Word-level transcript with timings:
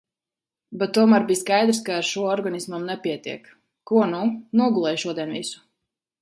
Bet 0.83 0.93
tomēr 0.97 1.25
bija 1.31 1.39
skaidrs, 1.41 1.81
ka 1.89 1.93
ar 2.03 2.07
šo 2.11 2.23
organismam 2.37 2.89
pietiek. 3.05 3.53
Ko 3.93 4.01
nu? 4.15 4.23
Nogulēju 4.63 5.03
šodien 5.05 5.37
visu. 5.41 5.63